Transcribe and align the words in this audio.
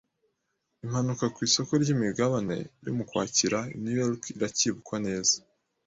Impanuka 0.83 1.25
ku 1.33 1.39
isoko 1.47 1.71
ryimigabane 1.81 2.57
yo 2.85 2.91
mu 2.97 3.03
Kwakira 3.09 3.59
i 3.75 3.77
New 3.81 3.95
York 4.01 4.21
iracyibukwa 4.37 4.97
neza 5.07 5.35